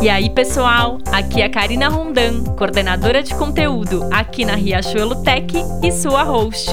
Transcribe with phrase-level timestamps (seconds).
[0.00, 5.52] E aí, pessoal, aqui é a Karina Rondan, coordenadora de conteúdo aqui na Riachuelo Tech
[5.82, 6.70] e sua host.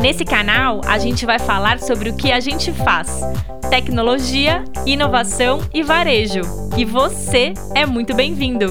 [0.00, 3.20] Nesse canal, a gente vai falar sobre o que a gente faz:
[3.68, 6.42] tecnologia, inovação e varejo.
[6.76, 8.66] E você é muito bem-vindo!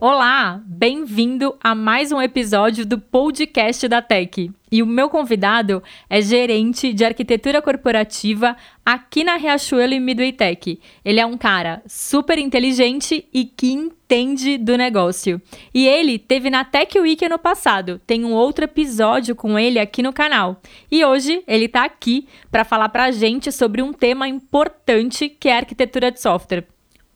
[0.00, 4.50] Olá, bem-vindo a mais um episódio do podcast da Tech.
[4.72, 10.80] E o meu convidado é gerente de arquitetura corporativa aqui na Riachuelo e Midway Tech.
[11.04, 15.38] Ele é um cara super inteligente e que entende do negócio.
[15.74, 18.00] E ele teve na Tech Week ano passado.
[18.06, 20.62] Tem um outro episódio com ele aqui no canal.
[20.90, 25.50] E hoje ele está aqui para falar para a gente sobre um tema importante que
[25.50, 26.66] é a arquitetura de software.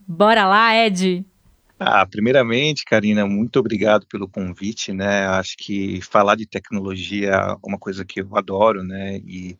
[0.06, 1.24] Bora lá, Ed!
[1.78, 5.26] Ah, primeiramente, Karina, muito obrigado pelo convite, né?
[5.26, 9.16] Acho que falar de tecnologia é uma coisa que eu adoro, né?
[9.18, 9.56] E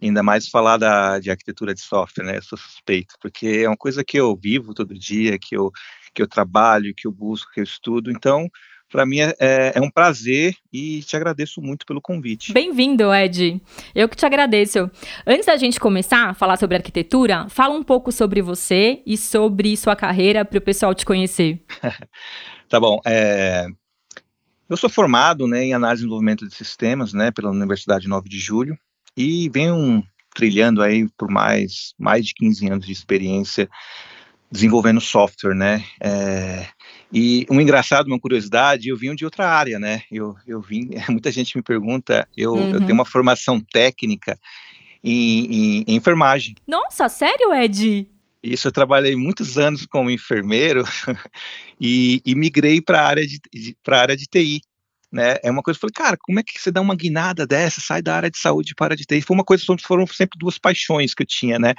[0.00, 2.38] ainda mais falar da, de arquitetura de software, né?
[2.38, 5.70] Eu sou suspeito, porque é uma coisa que eu vivo todo dia, que eu,
[6.14, 8.10] que eu trabalho, que eu busco, que eu estudo.
[8.10, 8.48] Então,
[8.90, 12.52] para mim é, é, é, um prazer e te agradeço muito pelo convite.
[12.52, 13.60] Bem-vindo, Ed.
[13.94, 14.90] Eu que te agradeço.
[15.26, 19.76] Antes da gente começar a falar sobre arquitetura, fala um pouco sobre você e sobre
[19.76, 21.62] sua carreira para o pessoal te conhecer.
[22.68, 23.00] tá bom.
[23.06, 23.66] É...
[24.68, 28.38] Eu sou formado né, em análise e desenvolvimento de sistemas né, pela Universidade 9 de
[28.38, 28.78] Julho
[29.16, 33.68] e venho trilhando aí por mais, mais de 15 anos de experiência
[34.50, 35.84] desenvolvendo software, né?
[36.00, 36.66] É,
[37.12, 40.02] e um engraçado, uma curiosidade, eu vim de outra área, né?
[40.10, 42.74] Eu, eu vim, muita gente me pergunta, eu, uhum.
[42.74, 44.38] eu tenho uma formação técnica
[45.02, 46.54] em, em, em, enfermagem.
[46.66, 48.06] Nossa, sério, Ed?
[48.42, 50.84] Isso, eu trabalhei muitos anos como enfermeiro
[51.80, 54.60] e, e migrei para a área de, de para área de TI.
[55.10, 57.80] Né, é uma coisa, eu falei, cara, como é que você dá uma guinada dessa,
[57.80, 59.22] sai da área de saúde para a área de TI?
[59.22, 61.72] Foi uma coisa, foram sempre duas paixões que eu tinha, né?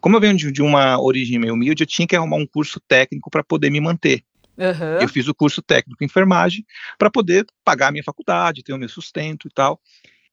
[0.00, 2.80] Como eu venho de, de uma origem meio humilde, eu tinha que arrumar um curso
[2.88, 4.24] técnico para poder me manter.
[4.56, 5.00] Uhum.
[5.00, 6.64] Eu fiz o curso técnico em enfermagem
[6.98, 9.80] para poder pagar a minha faculdade, ter o meu sustento e tal.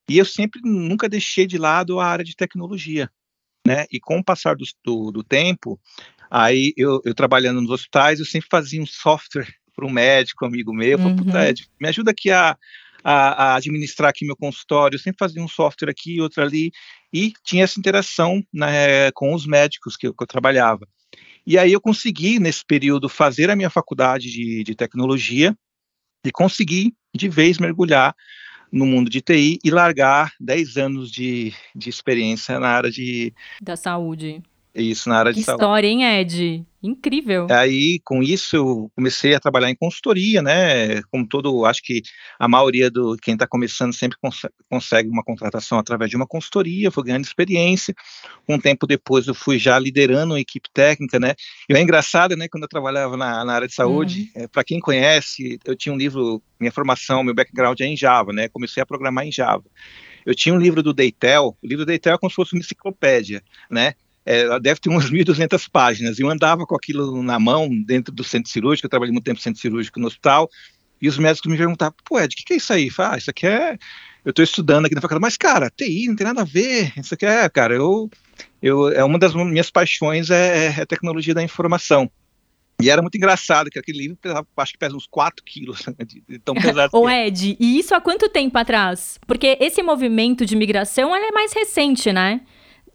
[0.10, 3.10] E eu sempre nunca deixei de lado a área de tecnologia,
[3.66, 3.86] né?
[3.92, 5.80] E com o passar do, do, do tempo,
[6.30, 10.74] aí eu, eu, trabalhando nos hospitais, eu sempre fazia um software para um médico, amigo
[10.74, 11.04] meu, uhum.
[11.04, 12.58] falei, puta, Ed, me ajuda aqui a,
[13.04, 16.72] a, a, administrar aqui meu consultório, eu sempre fazia um software aqui, outro ali,
[17.14, 20.88] e tinha essa interação né, com os médicos que eu, que eu trabalhava.
[21.50, 25.58] E aí eu consegui, nesse período, fazer a minha faculdade de, de tecnologia
[26.24, 28.16] e consegui, de vez, mergulhar
[28.72, 33.34] no mundo de TI e largar 10 anos de, de experiência na área de...
[33.60, 34.44] Da saúde.
[34.74, 35.64] Isso, na área que de saúde.
[35.64, 36.66] história, hein, Ed?
[36.82, 37.48] Incrível.
[37.50, 41.02] Aí, com isso, eu comecei a trabalhar em consultoria, né?
[41.12, 42.02] Como todo, acho que
[42.38, 46.92] a maioria do quem está começando sempre cons consegue uma contratação através de uma consultoria,
[46.92, 47.94] foi ganhando experiência.
[48.48, 51.34] Um tempo depois, eu fui já liderando uma equipe técnica, né?
[51.68, 52.48] E é engraçado, né?
[52.48, 54.44] Quando eu trabalhava na, na área de saúde, uhum.
[54.44, 58.32] é, para quem conhece, eu tinha um livro, minha formação, meu background é em Java,
[58.32, 58.48] né?
[58.48, 59.66] Comecei a programar em Java.
[60.26, 62.60] Eu tinha um livro do Deitel, o livro do Deitel é como se fosse uma
[62.60, 63.96] enciclopédia, né?
[64.26, 66.20] É, deve ter umas 1.200 páginas.
[66.20, 69.44] Eu andava com aquilo na mão dentro do centro cirúrgico, eu trabalhei muito tempo no
[69.44, 70.50] centro cirúrgico no hospital,
[71.02, 72.90] e os médicos me perguntavam, pô, Ed, o que, que é isso aí?
[72.98, 73.78] Ah, isso aqui é.
[74.26, 76.92] Eu estou estudando aqui na faculdade, mas, cara, TI não tem nada a ver.
[76.98, 78.10] Isso aqui é, cara, eu.
[78.62, 82.12] eu é uma das minhas paixões é, é a tecnologia da informação.
[82.82, 85.84] E era muito engraçado, que aquele livro pesava, acho que pesa uns 4 quilos,
[86.28, 86.92] de tão pesado.
[86.96, 89.18] Ô Ed, e isso há quanto tempo atrás?
[89.28, 92.42] Porque esse movimento de migração é mais recente, né?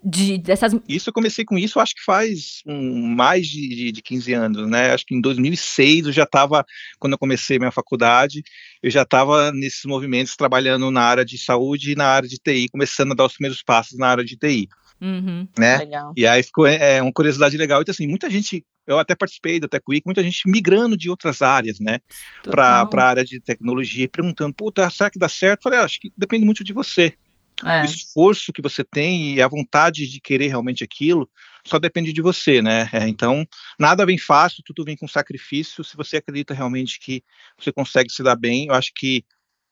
[0.05, 0.75] De, dessas...
[0.87, 4.69] Isso eu comecei com isso, acho que faz um, mais de, de, de 15 anos,
[4.69, 4.93] né?
[4.93, 6.65] Acho que em 2006 eu já estava,
[6.99, 8.43] quando eu comecei minha faculdade,
[8.83, 12.69] eu já estava nesses movimentos trabalhando na área de saúde e na área de TI,
[12.69, 14.69] começando a dar os primeiros passos na área de TI.
[15.01, 15.79] Uhum, né?
[15.79, 16.13] Legal.
[16.17, 17.81] E aí ficou é, é uma curiosidade legal.
[17.81, 21.41] Então, assim, muita gente, eu até participei da Tech Week, muita gente migrando de outras
[21.41, 22.01] áreas, né,
[22.43, 25.61] para a área de tecnologia, perguntando, puta, será que dá certo?
[25.61, 27.15] Eu falei, ah, acho que depende muito de você.
[27.63, 27.83] É.
[27.83, 31.29] O esforço que você tem e a vontade de querer realmente aquilo
[31.67, 32.89] só depende de você, né?
[32.93, 33.47] É, então,
[33.79, 35.85] nada vem fácil, tudo vem com sacrifício.
[35.85, 37.23] Se você acredita realmente que
[37.59, 39.25] você consegue se dar bem, eu acho que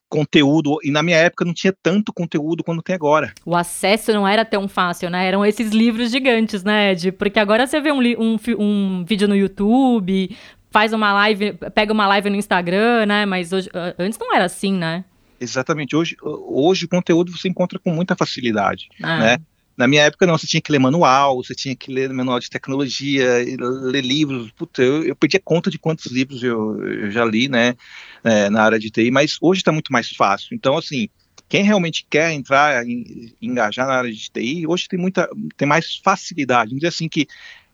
[0.08, 3.32] conteúdo, e na minha época não tinha tanto conteúdo quanto tem agora.
[3.46, 5.26] O acesso não era tão fácil, né?
[5.26, 7.12] Eram esses livros gigantes, né, Ed?
[7.12, 10.36] Porque agora você vê um, um, um vídeo no YouTube,
[10.70, 13.24] faz uma live, pega uma live no Instagram, né?
[13.24, 15.02] Mas hoje, antes não era assim, né?
[15.42, 15.96] Exatamente.
[15.96, 19.18] Hoje, hoje o conteúdo você encontra com muita facilidade, ah.
[19.18, 19.38] né?
[19.76, 22.48] Na minha época, não, você tinha que ler manual, você tinha que ler manual de
[22.48, 24.52] tecnologia, ler livros.
[24.52, 27.74] Puta, eu, eu perdi a conta de quantos livros eu, eu já li, né,
[28.22, 30.54] é, na área de TI, mas hoje está muito mais fácil.
[30.54, 31.08] Então, assim,
[31.48, 35.96] quem realmente quer entrar, em, engajar na área de TI, hoje tem muita, tem mais
[35.96, 36.68] facilidade.
[36.68, 37.26] Vamos dizer assim que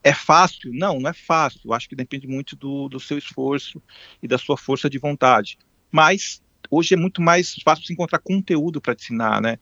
[0.03, 0.71] é fácil?
[0.73, 1.61] Não, não é fácil.
[1.65, 3.83] Eu acho que depende muito do, do seu esforço
[4.23, 5.59] e da sua força de vontade.
[5.91, 9.59] Mas hoje é muito mais fácil se encontrar conteúdo para te ensinar, né?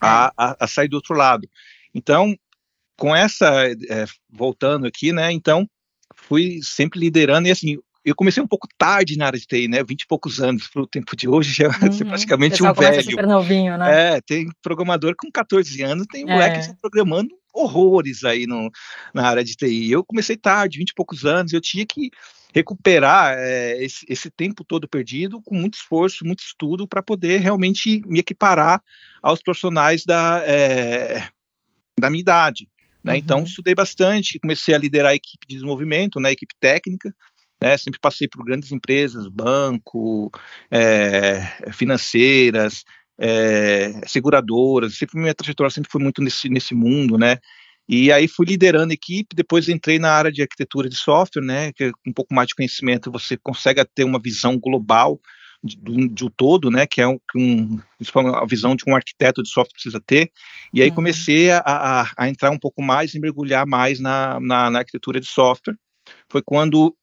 [0.00, 0.42] A, é.
[0.42, 1.48] a, a, sair do outro lado.
[1.94, 2.36] Então,
[2.98, 5.32] com essa, é, voltando aqui, né?
[5.32, 5.68] Então,
[6.14, 9.82] fui sempre liderando e assim, eu comecei um pouco tarde na área de TI, né?
[9.82, 11.90] 20 e poucos anos para o tempo de hoje, já uhum.
[11.90, 13.02] ser praticamente um velho.
[13.02, 14.16] Super novinho, né?
[14.16, 16.74] É, tem programador com 14 anos, tem moleque é.
[16.80, 18.70] programando horrores aí no,
[19.12, 19.90] na área de TI.
[19.90, 22.10] Eu comecei tarde, 20 e poucos anos, eu tinha que
[22.56, 28.00] recuperar é, esse, esse, tempo todo perdido com muito esforço, muito estudo para poder realmente
[28.06, 28.82] me equiparar
[29.22, 31.28] aos profissionais da, é,
[32.00, 32.66] da minha idade.
[33.04, 33.18] Né?
[33.18, 33.42] Então, uhum.
[33.42, 37.14] Então, estudei bastante, comecei a liderar a equipe de desenvolvimento, né, equipe técnica,
[37.62, 40.30] né, sempre passei por grandes empresas, banco,
[40.70, 41.42] é,
[41.74, 42.84] financeiras,
[43.18, 47.36] é, seguradoras, sempre minha trajetória sempre foi muito nesse, nesse mundo, né,
[47.88, 51.72] e aí fui liderando a equipe, depois entrei na área de arquitetura de software, né,
[51.72, 55.20] que é um pouco mais de conhecimento, você consegue ter uma visão global
[55.62, 55.76] de,
[56.08, 57.80] de um todo, né, que é um, um,
[58.34, 60.32] a visão de um arquiteto de software precisa ter,
[60.74, 60.94] e aí uhum.
[60.96, 65.20] comecei a, a, a, entrar um pouco mais e mergulhar mais na, na, na arquitetura
[65.20, 65.76] de software,
[66.30, 66.96] foi quando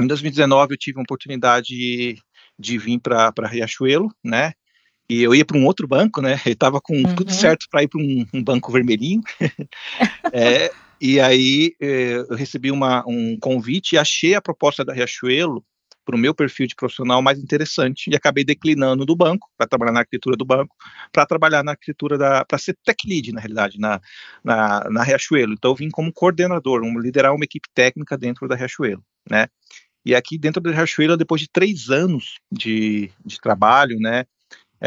[0.00, 2.18] em 2019 eu tive a oportunidade de,
[2.58, 4.54] de vir para Riachuelo, né,
[5.08, 6.40] e eu ia para um outro banco, né?
[6.46, 7.14] Eu estava com uhum.
[7.14, 9.22] tudo certo para ir para um, um, banco vermelhinho.
[10.32, 10.70] é,
[11.00, 15.64] e aí é, eu recebi uma, um convite e achei a proposta da Riachuelo
[16.04, 19.92] para o meu perfil de profissional mais interessante e acabei declinando do banco para trabalhar
[19.92, 20.76] na arquitetura do banco,
[21.10, 24.00] para trabalhar na arquitetura da, para ser tech lead na realidade na,
[24.42, 25.54] na, na Riachuelo.
[25.54, 29.48] Então eu vim como coordenador, um, liderar uma equipe técnica dentro da Riachuelo, né?
[30.04, 34.26] E aqui dentro da Riachuelo, depois de três anos de, de trabalho, né,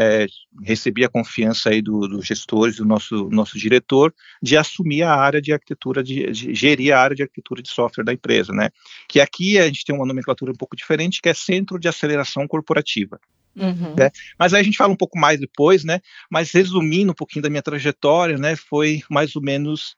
[0.00, 0.28] é,
[0.62, 5.42] recebi a confiança aí dos do gestores, do nosso, nosso diretor, de assumir a área
[5.42, 8.70] de arquitetura, de, de, gerir a área de arquitetura de software da empresa, né?
[9.08, 12.46] Que aqui a gente tem uma nomenclatura um pouco diferente, que é Centro de Aceleração
[12.46, 13.18] Corporativa.
[13.56, 13.96] Uhum.
[13.96, 14.10] Né?
[14.38, 15.98] Mas aí a gente fala um pouco mais depois, né?
[16.30, 18.54] Mas resumindo um pouquinho da minha trajetória, né?
[18.54, 19.96] Foi mais ou menos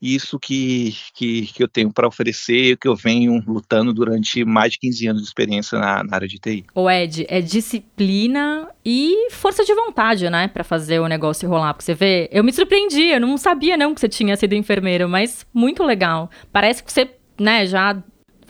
[0.00, 4.78] isso que, que, que eu tenho para oferecer, que eu venho lutando durante mais de
[4.78, 6.64] 15 anos de experiência na, na área de TI.
[6.74, 11.74] O Ed, é disciplina e força de vontade, né, para fazer o negócio rolar.
[11.74, 15.08] Porque você vê, eu me surpreendi, eu não sabia não que você tinha sido enfermeiro,
[15.08, 16.30] mas muito legal.
[16.52, 18.02] Parece que você né, já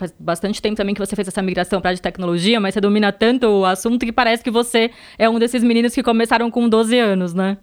[0.02, 2.80] faz bastante tempo também que você fez essa migração para a de tecnologia, mas você
[2.80, 6.68] domina tanto o assunto que parece que você é um desses meninos que começaram com
[6.68, 7.58] 12 anos, né?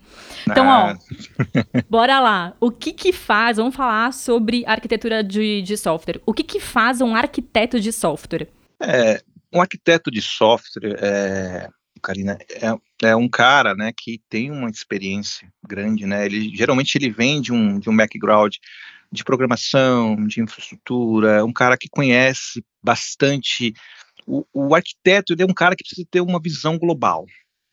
[0.49, 0.95] Então, ah.
[0.95, 2.53] ó, bora lá.
[2.59, 6.21] O que que faz, vamos falar sobre arquitetura de, de software.
[6.25, 8.47] O que que faz um arquiteto de software?
[8.81, 9.21] É,
[9.53, 11.67] um arquiteto de software, é,
[12.01, 17.09] Karina, é, é um cara, né, que tem uma experiência grande, né, ele, geralmente ele
[17.09, 18.55] vem de um, de um background
[19.11, 23.73] de programação, de infraestrutura, um cara que conhece bastante.
[24.25, 27.25] O, o arquiteto é um cara que precisa ter uma visão global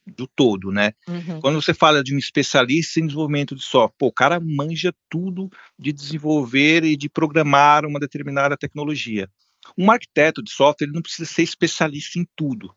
[0.07, 0.93] do todo, né?
[1.09, 1.41] Uhum.
[1.41, 5.51] Quando você fala de um especialista em desenvolvimento de software, pô, o cara manja tudo
[5.79, 9.29] de desenvolver e de programar uma determinada tecnologia.
[9.77, 12.73] Um arquiteto de software ele não precisa ser especialista em tudo,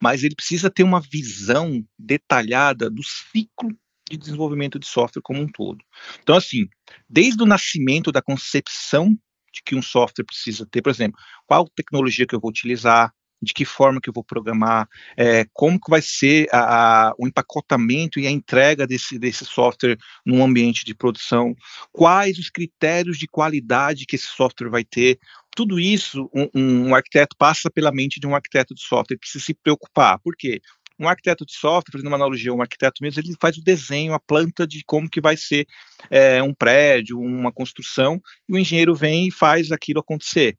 [0.00, 3.76] mas ele precisa ter uma visão detalhada do ciclo
[4.08, 5.84] de desenvolvimento de software como um todo.
[6.22, 6.68] Então, assim,
[7.08, 9.16] desde o nascimento da concepção
[9.52, 13.54] de que um software precisa ter, por exemplo, qual tecnologia que eu vou utilizar, de
[13.54, 18.18] que forma que eu vou programar, é, como que vai ser a, a, o empacotamento
[18.18, 19.96] e a entrega desse, desse software
[20.26, 21.54] num ambiente de produção,
[21.92, 25.18] quais os critérios de qualidade que esse software vai ter,
[25.54, 29.44] tudo isso um, um, arquiteto passa pela mente de um arquiteto de software, ele precisa
[29.44, 30.60] se preocupar, por quê?
[30.98, 34.20] Um arquiteto de software, fazendo uma analogia, um arquiteto mesmo, ele faz o desenho, a
[34.20, 35.66] planta de como que vai ser
[36.10, 40.58] é, um prédio, uma construção, e o engenheiro vem e faz aquilo acontecer.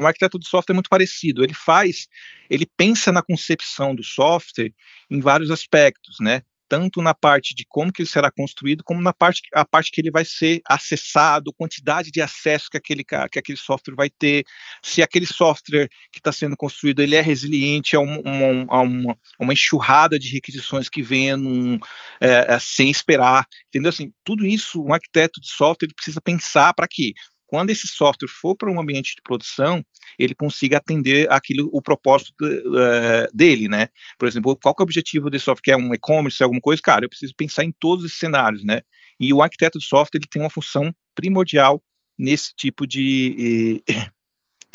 [0.00, 1.44] Um arquiteto de software é muito parecido.
[1.44, 2.08] Ele faz,
[2.48, 4.72] ele pensa na concepção do software
[5.10, 6.42] em vários aspectos, né?
[6.70, 10.00] Tanto na parte de como que ele será construído, como na parte, a parte que
[10.00, 14.44] ele vai ser acessado, quantidade de acesso que aquele, que aquele software vai ter,
[14.80, 20.16] se aquele software que está sendo construído ele é resiliente a, a uma, uma, enxurrada
[20.16, 21.76] de requisições que venha num,
[22.20, 23.88] é, é, sem esperar, entendeu?
[23.88, 27.14] Assim, tudo isso um arquiteto de software precisa pensar para quê?
[27.50, 29.84] Quando esse software for para um ambiente de produção,
[30.16, 33.88] ele consiga atender aquilo, o propósito uh, dele, né?
[34.16, 35.74] Por exemplo, qual é o objetivo desse software?
[35.74, 36.80] É um e-commerce, alguma coisa?
[36.80, 38.82] Cara, eu preciso pensar em todos esses cenários, né?
[39.18, 41.82] E o arquiteto de software ele tem uma função primordial
[42.16, 43.82] nesse tipo de,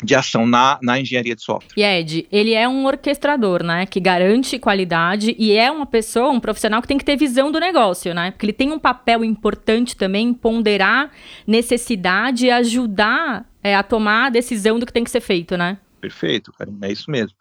[0.02, 1.72] de ação na, na engenharia de software.
[1.76, 6.40] E Ed, ele é um orquestrador, né, que garante qualidade e é uma pessoa, um
[6.40, 9.96] profissional que tem que ter visão do negócio, né, porque ele tem um papel importante
[9.96, 11.10] também em ponderar
[11.46, 15.78] necessidade e ajudar é, a tomar a decisão do que tem que ser feito, né?
[16.00, 17.36] Perfeito, Karina, é isso mesmo.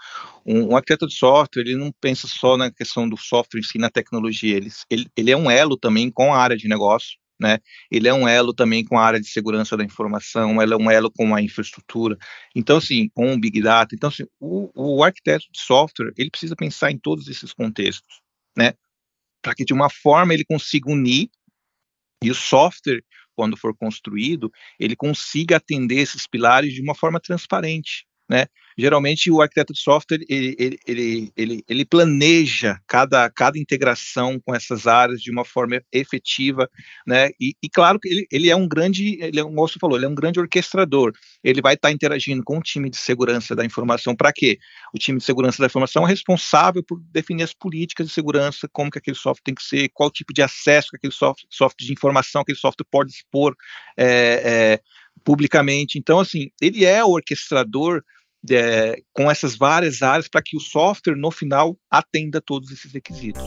[0.45, 3.77] Um, um, arquiteto de software, ele não pensa só na questão do software em si,
[3.77, 7.60] na tecnologia, ele, ele, ele é um elo também com a área de negócio, né?
[7.92, 10.89] Ele é um elo também com a área de segurança da informação, ele é um
[10.89, 12.18] elo com a infraestrutura.
[12.56, 13.94] Então, assim, com o Big Data.
[13.94, 18.22] Então, assim, o, o arquiteto de software, ele precisa pensar em todos esses contextos,
[18.58, 18.74] né?
[19.42, 21.30] Para que, de uma forma, ele consiga unir
[22.24, 23.04] e o software,
[23.36, 28.48] quando for construído, ele consiga atender esses pilares de uma forma transparente, né?
[28.77, 34.53] Geralmente o arquiteto de software ele, ele, ele, ele, ele planeja cada, cada integração com
[34.53, 36.70] essas áreas de uma forma efetiva,
[37.08, 37.29] né?
[37.39, 40.05] E, e claro que ele, ele é um grande, ele é um, você falou, ele
[40.05, 41.13] é um grande orquestrador.
[41.41, 44.13] Ele vai estar interagindo com o time de segurança da informação.
[44.15, 44.58] Para quê?
[44.94, 48.91] O time de segurança da informação é responsável por definir as políticas de segurança, como
[48.91, 51.94] que aquele software tem que ser, qual tipo de acesso que aquele software, software de
[51.94, 53.55] informação aquele software pode expor
[53.98, 54.79] é, é,
[55.24, 55.98] publicamente.
[55.98, 58.03] Então, assim, ele é o orquestrador
[58.50, 63.43] é, com essas várias áreas para que o software, no final, atenda todos esses requisitos.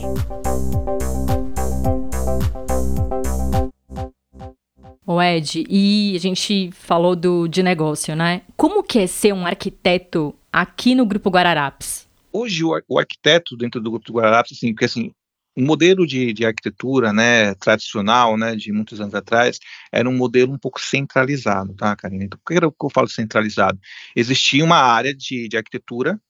[5.06, 8.42] O Ed, e a gente falou do, de negócio, né?
[8.56, 12.06] Como que é ser um arquiteto aqui no Grupo Guararapes?
[12.30, 15.10] Hoje, o, arquiteto dentro do Grupo Guararapes, assim, porque assim,
[15.58, 19.58] o modelo de, de, arquitetura, né, tradicional, né, de muitos anos atrás,
[19.90, 22.24] era um modelo um pouco centralizado, tá, Karina?
[22.24, 23.76] Então, por que eu falo centralizado?
[24.14, 26.20] Existia uma área de, de arquitetura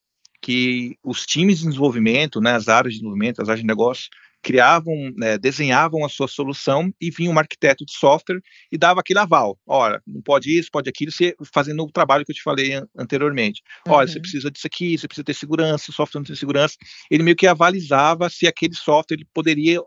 [0.41, 4.09] que os times de desenvolvimento, né, as áreas de desenvolvimento, as áreas de negócio,
[4.43, 8.41] criavam, né, desenhavam a sua solução e vinha um arquiteto de software
[8.71, 9.59] e dava aquele aval.
[9.67, 13.63] Olha, não pode isso, pode aquilo, você fazendo o trabalho que eu te falei anteriormente.
[13.87, 14.13] Olha, uhum.
[14.13, 16.77] você precisa disso aqui, você precisa ter segurança, o software não tem segurança.
[17.11, 19.81] Ele meio que avalizava se aquele software ele poderia,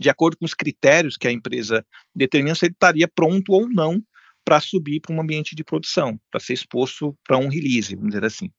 [0.00, 1.84] de acordo com os critérios que a empresa
[2.14, 4.02] determina, se ele estaria pronto ou não
[4.44, 8.24] para subir para um ambiente de produção, para ser exposto para um release, vamos dizer
[8.24, 8.50] assim.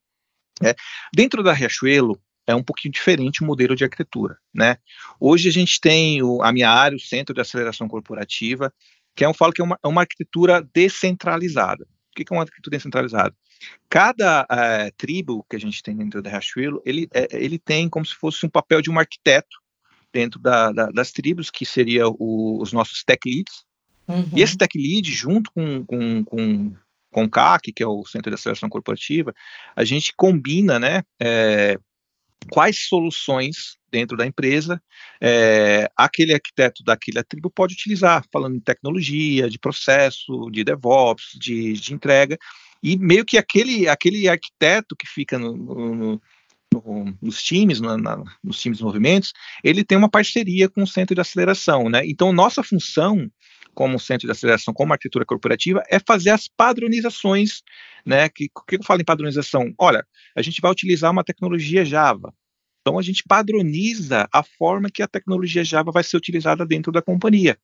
[0.62, 0.76] É.
[1.16, 4.78] Dentro da Riachuelo, é um pouquinho diferente o modelo de arquitetura, né?
[5.20, 8.74] Hoje a gente tem o, a minha área, o Centro de Aceleração Corporativa,
[9.16, 11.84] que é um falo que é uma, é uma arquitetura descentralizada.
[11.84, 13.36] O que é uma arquitetura descentralizada?
[13.88, 18.06] Cada uh, tribo que a gente tem dentro da Riachuelo, ele, é, ele tem como
[18.06, 19.58] se fosse um papel de um arquiteto
[20.12, 23.64] dentro da, da, das tribos, que seria o, os nossos tech leads.
[24.08, 24.28] Uhum.
[24.36, 26.74] E esse tech lead, junto com, com, com,
[27.12, 29.36] com o CAC, que é o Centro de Aceleração Corporativa,
[29.76, 31.78] a gente combina, né, é,
[32.52, 34.82] quais soluções dentro da empresa
[35.22, 41.74] é, aquele arquiteto daquela tribo pode utilizar, falando de tecnologia, de processo, de DevOps, de,
[41.74, 42.38] de entrega,
[42.82, 46.22] e meio que aquele, aquele arquiteto que fica no, no,
[46.74, 50.88] no, nos times, na, na, nos times de movimentos, ele tem uma parceria com o
[50.88, 52.02] centro de aceleração, né?
[52.06, 53.30] Então, nossa função
[53.74, 57.62] como centro de aceleração, como arquitetura corporativa, é fazer as padronizações,
[58.06, 58.30] né?
[58.30, 59.74] Que, que eu falo em padronização?
[59.78, 62.34] Olha, a gente vai utilizar uma tecnologia Java.
[62.82, 67.02] Então a gente padroniza a forma que a tecnologia Java vai ser utilizada dentro da
[67.02, 67.58] companhia.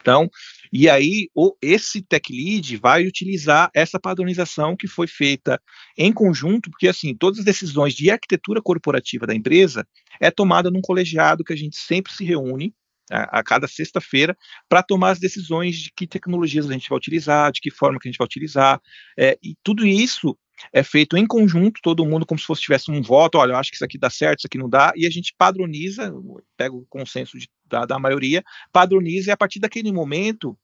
[0.00, 0.30] Então,
[0.72, 5.60] e aí o, esse tech lead vai utilizar essa padronização que foi feita
[5.96, 9.86] em conjunto, porque assim, todas as decisões de arquitetura corporativa da empresa
[10.20, 12.72] é tomada num colegiado que a gente sempre se reúne
[13.10, 14.36] a, a cada sexta-feira
[14.68, 18.08] para tomar as decisões de que tecnologias a gente vai utilizar, de que forma que
[18.08, 18.80] a gente vai utilizar,
[19.18, 20.38] é, e tudo isso
[20.72, 23.70] é feito em conjunto, todo mundo como se fosse tivesse um voto, olha, eu acho
[23.70, 26.12] que isso aqui dá certo, isso aqui não dá, e a gente padroniza,
[26.56, 30.58] pega o consenso de, da, da maioria, padroniza, e a partir daquele momento,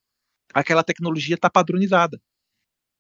[0.53, 2.21] aquela tecnologia está padronizada.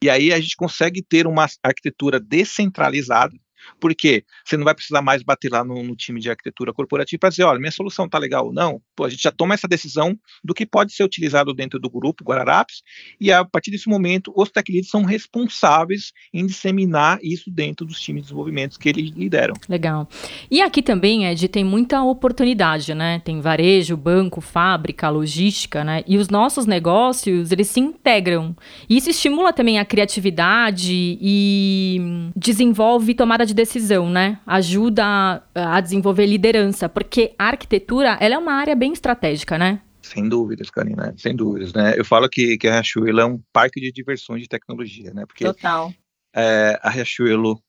[0.02, 3.34] E aí a gente consegue ter uma arquitetura descentralizada,
[3.80, 7.30] porque você não vai precisar mais bater lá no, no time de arquitetura corporativa para
[7.30, 8.80] dizer, olha, minha solução está legal ou não.
[8.96, 12.24] Pô, a gente já toma essa decisão do que pode ser utilizado dentro do grupo
[12.24, 12.82] Guararapes,
[13.20, 18.00] e a partir desse momento, os tech leads são responsáveis em disseminar isso dentro dos
[18.00, 19.54] times de desenvolvimento que eles lideram.
[19.68, 20.08] Legal.
[20.50, 23.20] E aqui também, Ed, tem muita oportunidade, né?
[23.24, 26.02] Tem varejo, banco, fábrica, logística, né?
[26.06, 28.54] E os nossos negócios, eles se integram.
[28.88, 34.40] E isso estimula também a criatividade e desenvolve tomada de de decisão, né?
[34.44, 39.80] Ajuda a, a desenvolver liderança, porque a arquitetura, ela é uma área bem estratégica, né?
[40.02, 41.94] Sem dúvidas, Karina, sem dúvidas, né?
[41.96, 45.24] Eu falo que, que a Riachuelo é um parque de diversões de tecnologia, né?
[45.24, 45.94] Porque Total.
[46.34, 47.62] É, a Riachuelo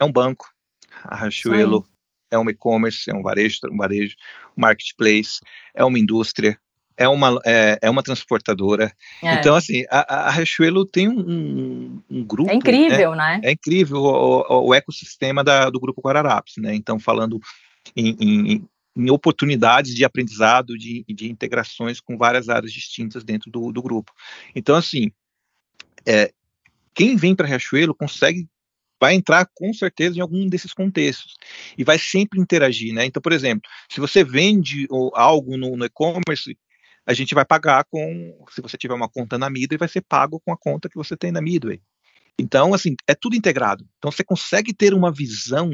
[0.00, 0.46] é um banco,
[1.04, 1.84] a Riachuelo
[2.30, 4.14] é um e-commerce, é um varejo, um varejo,
[4.56, 5.40] um marketplace,
[5.74, 6.58] é uma indústria,
[6.96, 8.92] é uma, é, é uma transportadora.
[9.22, 9.34] É.
[9.34, 12.50] Então, assim, a, a Riachuelo tem um, um, grupo.
[12.50, 13.38] É incrível, né?
[13.38, 13.50] né?
[13.50, 16.74] É incrível o, o, ecossistema da, do Grupo Guararapes, né?
[16.74, 17.38] Então, falando
[17.94, 23.70] em, em, em oportunidades de aprendizado, de, de integrações com várias áreas distintas dentro do,
[23.70, 24.12] do grupo.
[24.54, 25.10] Então, assim,
[26.06, 26.32] é,
[26.94, 28.48] quem vem para Riachuelo consegue
[28.98, 31.34] vai entrar com certeza em algum desses contextos
[31.76, 33.04] e vai sempre interagir, né?
[33.04, 36.56] Então, por exemplo, se você vende algo no, no e-commerce,
[37.06, 40.40] a gente vai pagar com, se você tiver uma conta na Midway, vai ser pago
[40.44, 41.80] com a conta que você tem na Midway.
[42.38, 43.86] Então, assim, é tudo integrado.
[43.98, 45.70] Então, você consegue ter uma visão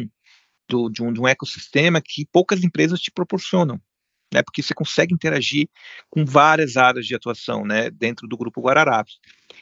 [0.68, 3.80] do, de, um, de um ecossistema que poucas empresas te proporcionam.
[4.32, 5.68] Né, porque você consegue interagir
[6.08, 9.18] com várias áreas de atuação né, dentro do grupo Guararapes.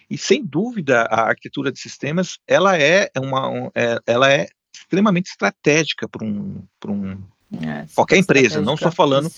[0.08, 5.26] E sem dúvida a arquitetura de sistemas ela é uma um, é, ela é extremamente
[5.26, 7.20] estratégica para um, um
[7.60, 9.28] é, qualquer empresa, não só falando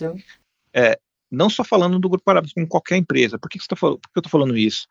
[0.74, 0.98] é,
[1.32, 3.38] não só falando do grupo Guararapes, como qualquer empresa.
[3.38, 4.86] Por que, que, tá, por que eu estou falando isso?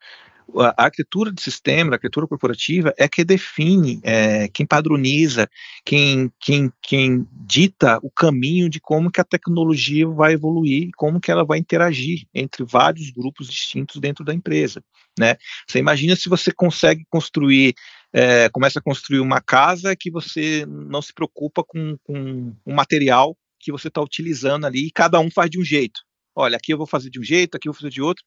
[0.56, 5.48] a arquitetura de sistema, a arquitetura corporativa é que define, é, quem padroniza,
[5.84, 11.30] quem, quem, quem dita o caminho de como que a tecnologia vai evoluir, como que
[11.30, 14.82] ela vai interagir entre vários grupos distintos dentro da empresa,
[15.18, 15.36] né?
[15.66, 17.74] Você imagina se você consegue construir,
[18.12, 23.36] é, começa a construir uma casa que você não se preocupa com, com o material
[23.58, 26.00] que você está utilizando ali e cada um faz de um jeito.
[26.34, 28.24] Olha, aqui eu vou fazer de um jeito, aqui eu vou fazer de outro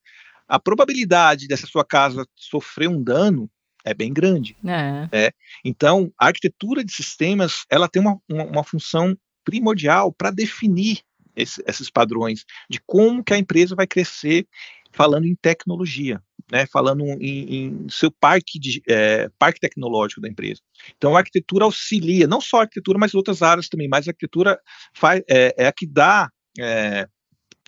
[0.48, 3.50] a probabilidade dessa sua casa sofrer um dano
[3.84, 4.56] é bem grande.
[4.66, 5.10] É.
[5.12, 5.32] Né?
[5.64, 11.02] Então, a arquitetura de sistemas ela tem uma, uma, uma função primordial para definir
[11.36, 14.48] esse, esses padrões de como que a empresa vai crescer
[14.92, 20.62] falando em tecnologia, né, falando em, em seu parque, de, é, parque tecnológico da empresa.
[20.96, 24.58] Então, a arquitetura auxilia, não só a arquitetura, mas outras áreas também, mas a arquitetura
[24.94, 27.08] faz, é, é a que dá é,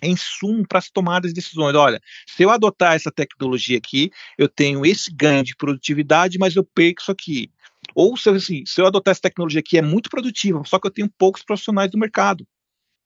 [0.02, 1.74] em sumo para as tomadas de decisões.
[1.74, 6.64] Olha, se eu adotar essa tecnologia aqui, eu tenho esse ganho de produtividade, mas eu
[6.64, 7.50] perco isso aqui.
[7.94, 10.90] Ou se, assim, se eu adotar essa tecnologia aqui é muito produtiva, só que eu
[10.90, 12.46] tenho poucos profissionais do mercado.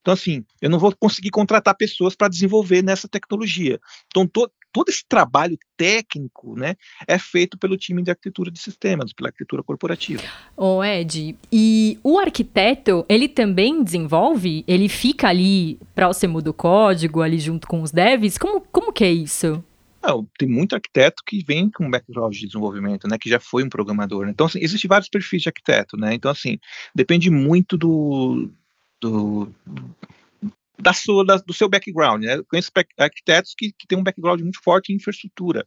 [0.00, 3.80] Então, assim, eu não vou conseguir contratar pessoas para desenvolver nessa tecnologia.
[4.08, 6.74] Então, to, todo esse trabalho técnico né,
[7.06, 10.22] é feito pelo time de arquitetura de sistemas, pela arquitetura corporativa.
[10.56, 14.64] Ô Ed, e o arquiteto, ele também desenvolve?
[14.66, 18.38] Ele fica ali próximo do código, ali junto com os devs?
[18.38, 19.62] Como, como que é isso?
[20.02, 23.62] Não, tem muito arquiteto que vem com um background de desenvolvimento, né, que já foi
[23.62, 24.24] um programador.
[24.24, 24.32] Né?
[24.32, 26.12] Então, assim, existem vários perfis de arquiteto, né?
[26.12, 26.58] Então, assim,
[26.92, 28.50] depende muito do,
[29.00, 29.48] do,
[30.82, 32.24] da sua, da, do seu background.
[32.24, 32.36] Né?
[32.36, 35.64] Eu conheço arquitetos que, que têm um background muito forte em infraestrutura,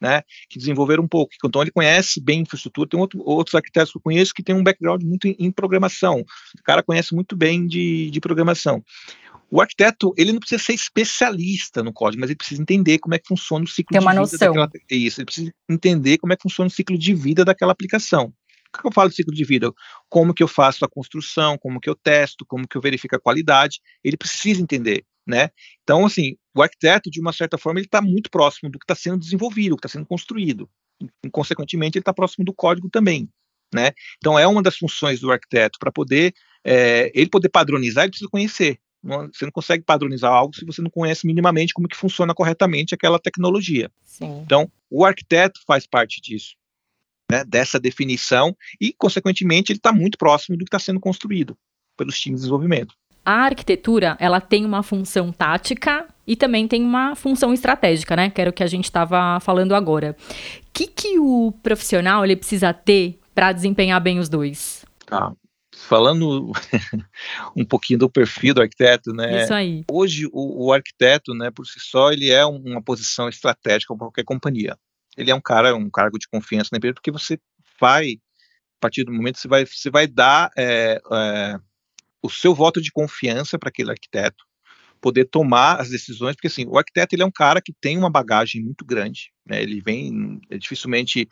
[0.00, 0.22] né?
[0.50, 1.32] que desenvolveram um pouco.
[1.42, 2.88] Então, ele conhece bem infraestrutura.
[2.88, 6.20] Tem outro, outros arquitetos que eu conheço que têm um background muito em, em programação.
[6.20, 8.84] O cara conhece muito bem de, de programação.
[9.50, 13.18] O arquiteto, ele não precisa ser especialista no código, mas ele precisa entender como é
[13.18, 14.38] que funciona o ciclo Tem de vida noção.
[14.38, 14.70] daquela.
[14.90, 18.30] Isso, ele precisa entender como é que funciona o ciclo de vida daquela aplicação.
[18.74, 19.72] O que eu falo de ciclo de vida?
[20.08, 23.20] Como que eu faço a construção, como que eu testo, como que eu verifico a
[23.20, 25.50] qualidade, ele precisa entender, né?
[25.82, 28.94] Então, assim, o arquiteto, de uma certa forma, ele está muito próximo do que está
[28.94, 30.68] sendo desenvolvido, do que está sendo construído.
[31.24, 33.28] E, consequentemente, ele está próximo do código também,
[33.74, 33.92] né?
[34.18, 38.30] Então, é uma das funções do arquiteto, para poder, é, ele poder padronizar, ele precisa
[38.30, 38.78] conhecer.
[39.32, 43.18] Você não consegue padronizar algo se você não conhece minimamente como que funciona corretamente aquela
[43.18, 43.90] tecnologia.
[44.04, 44.42] Sim.
[44.44, 46.57] Então, o arquiteto faz parte disso
[47.30, 51.56] né, dessa definição e, consequentemente, ele está muito próximo do que está sendo construído
[51.96, 52.94] pelos times de desenvolvimento.
[53.24, 58.30] A arquitetura, ela tem uma função tática e também tem uma função estratégica, né?
[58.30, 60.16] Que era o que a gente estava falando agora.
[60.20, 64.84] O que, que o profissional ele precisa ter para desempenhar bem os dois?
[65.04, 65.32] Tá.
[65.74, 66.52] Falando
[67.54, 69.42] um pouquinho do perfil do arquiteto, né?
[69.44, 69.84] Isso aí.
[69.90, 74.24] Hoje, o, o arquiteto, né, por si só, ele é uma posição estratégica para qualquer
[74.24, 74.76] companhia
[75.18, 77.38] ele é um cara, um cargo de confiança na empresa, porque você
[77.80, 81.58] vai, a partir do momento, você vai, você vai dar é, é,
[82.22, 84.46] o seu voto de confiança para aquele arquiteto
[85.00, 88.10] poder tomar as decisões, porque assim, o arquiteto ele é um cara que tem uma
[88.10, 91.28] bagagem muito grande, né, ele vem, é, dificilmente,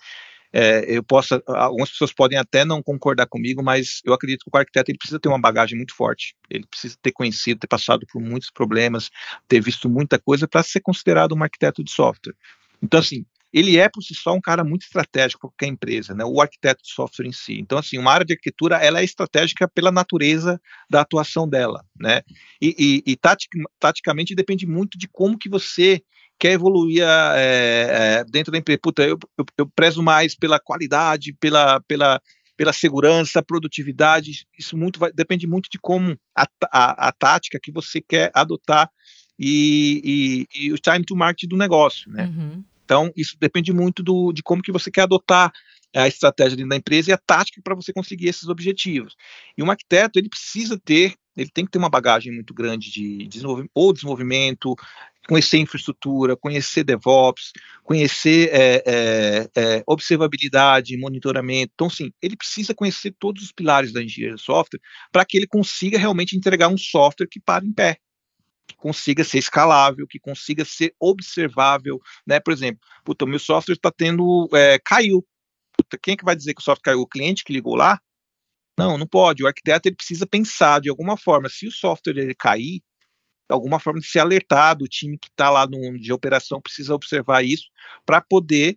[0.53, 4.59] é, eu posso, algumas pessoas podem até não concordar comigo, mas eu acredito que o
[4.59, 8.21] arquiteto ele precisa ter uma bagagem muito forte, ele precisa ter conhecido, ter passado por
[8.21, 9.11] muitos problemas,
[9.49, 12.35] ter visto muita coisa para ser considerado um arquiteto de software.
[12.81, 13.25] Então, assim,
[13.57, 16.23] ele é por si só um cara muito estratégico para qualquer empresa, né?
[16.27, 17.59] O arquiteto de software em si.
[17.59, 22.21] Então, assim, uma área de arquitetura ela é estratégica pela natureza da atuação dela, né?
[22.61, 26.03] E, e, e tatic, taticamente depende muito de como que você
[26.39, 27.07] quer evoluir é,
[27.39, 28.79] é, dentro da empresa.
[28.83, 32.21] Puta, eu, eu, eu prezo mais pela qualidade, pela, pela,
[32.59, 34.47] pela segurança, produtividade.
[34.59, 38.91] Isso muito vai, depende muito de como a, a, a tática que você quer adotar
[39.39, 42.27] e, e, e o time to market do negócio, né?
[42.27, 42.63] Uhum.
[42.87, 45.53] Então, isso depende muito do, de como que você quer adotar
[45.95, 49.17] a estratégia dentro da empresa e a tática para você conseguir esses objetivos.
[49.59, 53.27] E um arquiteto, ele precisa ter, ele tem que ter uma bagagem muito grande de
[53.27, 54.77] desenvolvimento, ou desenvolvimento,
[55.27, 61.73] conhecer infraestrutura, conhecer DevOps, conhecer é, é, é, observabilidade, monitoramento.
[61.75, 65.47] Então, sim, ele precisa conhecer todos os pilares da engenharia de software para que ele
[65.49, 67.99] consiga realmente entregar um software que para em pé,
[68.75, 72.41] consiga ser escalável, que consiga ser observável, né?
[72.41, 75.25] Por exemplo, o meu software está tendo é, caiu.
[75.77, 77.01] Puta, quem é que vai dizer que o software caiu?
[77.01, 78.01] O cliente que ligou lá?
[78.79, 79.43] Não, não pode.
[79.43, 81.49] O arquiteto ele precisa pensar de alguma forma.
[81.49, 82.81] Se o software ele cair,
[83.49, 86.95] de alguma forma de ser alertado, o time que está lá no, de operação precisa
[86.95, 87.67] observar isso
[88.05, 88.77] para poder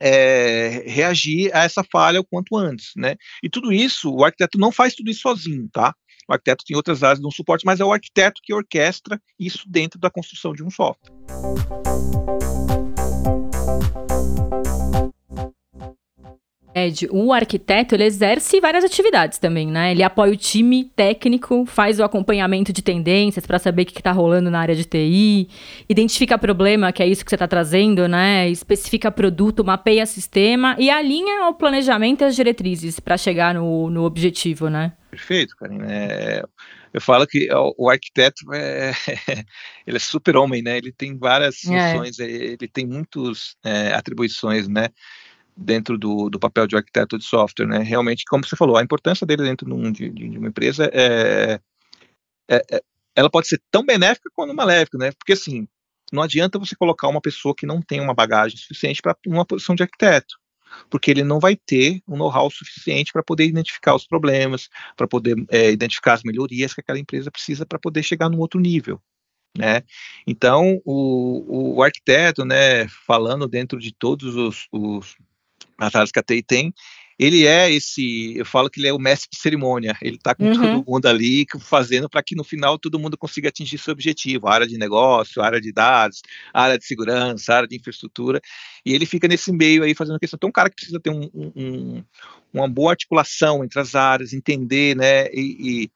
[0.00, 3.14] é, reagir a essa falha o quanto antes, né?
[3.42, 5.94] E tudo isso, o arquiteto não faz tudo isso sozinho, tá?
[6.32, 10.00] O arquiteto tem outras áreas no suporte, mas é o arquiteto que orquestra isso dentro
[10.00, 11.12] da construção de um software.
[16.74, 19.90] Ed, o arquiteto ele exerce várias atividades também, né?
[19.90, 24.12] Ele apoia o time técnico, faz o acompanhamento de tendências para saber o que está
[24.12, 25.48] rolando na área de TI,
[25.88, 28.48] identifica problema, que é isso que você está trazendo, né?
[28.48, 34.04] Especifica produto, mapeia sistema e alinha o planejamento e as diretrizes para chegar no, no
[34.04, 34.92] objetivo, né?
[35.10, 35.84] Perfeito, Karine.
[35.86, 36.42] É,
[36.92, 38.92] eu falo que o, o arquiteto é,
[39.86, 40.78] ele é super homem, né?
[40.78, 41.92] Ele tem várias é.
[41.92, 42.24] funções, é.
[42.24, 44.88] ele tem muitas é, atribuições, né?
[45.56, 47.78] Dentro do, do papel de arquiteto de software, né?
[47.78, 51.60] Realmente, como você falou, a importância dele dentro de, de, de uma empresa é,
[52.48, 52.82] é, é,
[53.14, 55.12] ela pode ser tão benéfica quanto maléfica, né?
[55.12, 55.68] Porque assim,
[56.12, 59.74] não adianta você colocar uma pessoa que não tem uma bagagem suficiente para uma posição
[59.74, 60.36] de arquiteto,
[60.90, 65.36] porque ele não vai ter um know-how suficiente para poder identificar os problemas, para poder
[65.50, 69.00] é, identificar as melhorias que aquela empresa precisa para poder chegar num outro nível.
[69.56, 69.82] Né?
[70.26, 75.16] Então, o, o arquiteto, né, falando dentro de todos os, os
[75.86, 76.72] as áreas que a TI tem,
[77.18, 80.44] ele é esse, eu falo que ele é o mestre de cerimônia, ele está com
[80.44, 80.54] uhum.
[80.54, 84.66] todo mundo ali fazendo para que no final todo mundo consiga atingir seu objetivo, área
[84.66, 88.40] de negócio, área de dados, área de segurança, área de infraestrutura,
[88.84, 90.36] e ele fica nesse meio aí fazendo questão.
[90.36, 92.04] Então, um cara que precisa ter um, um,
[92.52, 95.90] uma boa articulação entre as áreas, entender, né, e,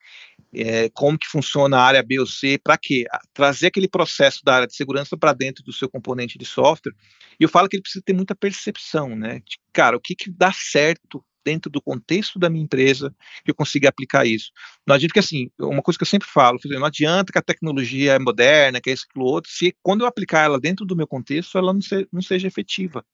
[0.57, 3.05] é, como que funciona a área B ou C, para quê?
[3.35, 6.95] Trazer aquele processo da área de segurança para dentro do seu componente de software.
[7.39, 9.41] E eu falo que ele precisa ter muita percepção, né?
[9.41, 13.15] De, cara, o que, que dá certo dentro do contexto da minha empresa
[13.45, 14.51] que eu consiga aplicar isso.
[14.85, 18.15] Não adianta que, assim, uma coisa que eu sempre falo, não adianta que a tecnologia
[18.15, 21.07] é moderna, que é isso, que outro, se quando eu aplicar ela dentro do meu
[21.07, 23.05] contexto, ela não, se, não seja efetiva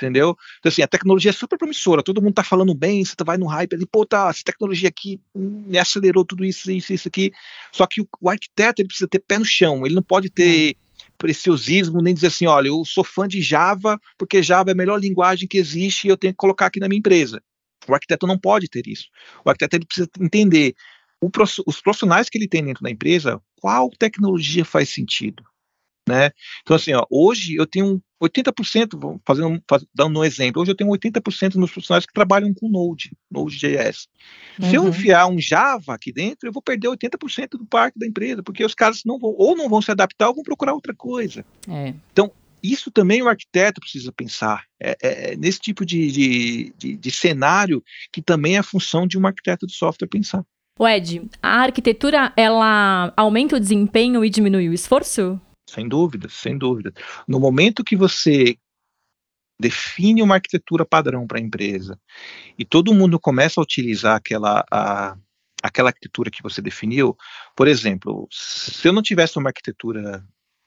[0.00, 0.36] entendeu?
[0.58, 3.46] Então, assim, a tecnologia é super promissora, todo mundo tá falando bem, você vai no
[3.46, 7.30] hype ali, pô, tá, essa tecnologia aqui me acelerou tudo isso, isso, isso aqui.
[7.70, 10.76] Só que o, o arquiteto ele precisa ter pé no chão, ele não pode ter
[11.18, 14.98] preciosismo, nem dizer assim, olha, eu sou fã de Java, porque Java é a melhor
[14.98, 17.42] linguagem que existe e eu tenho que colocar aqui na minha empresa.
[17.86, 19.08] O arquiteto não pode ter isso.
[19.44, 20.74] O arquiteto ele precisa entender
[21.20, 21.30] o,
[21.66, 25.44] os profissionais que ele tem dentro da empresa, qual tecnologia faz sentido.
[26.08, 26.30] Né?
[26.62, 30.90] Então, assim, ó, hoje eu tenho 80%, fazendo, faz, dando um exemplo, hoje eu tenho
[30.90, 34.06] 80% dos profissionais que trabalham com Node, Node.js.
[34.60, 34.68] Uhum.
[34.68, 34.88] Se eu uhum.
[34.88, 38.74] enfiar um Java aqui dentro, eu vou perder 80% do parque da empresa, porque os
[38.74, 41.44] caras não vão, ou não vão se adaptar ou vão procurar outra coisa.
[41.68, 41.94] É.
[42.12, 42.30] Então,
[42.62, 44.64] isso também o arquiteto precisa pensar.
[44.78, 49.06] É, é, é nesse tipo de, de, de, de cenário que também é a função
[49.06, 50.44] de um arquiteto de software pensar.
[50.78, 55.38] O Ed, a arquitetura, ela aumenta o desempenho e diminui o esforço?
[55.70, 56.92] Sem dúvida, sem dúvida.
[57.28, 58.56] No momento que você
[59.58, 62.00] define uma arquitetura padrão para a empresa
[62.58, 65.16] e todo mundo começa a utilizar aquela, a,
[65.62, 67.16] aquela arquitetura que você definiu,
[67.54, 70.26] por exemplo, se eu não tivesse uma arquitetura